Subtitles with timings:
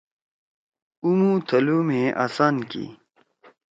[1.03, 2.85] عُمُو تھَلُو مھیئے اسان کی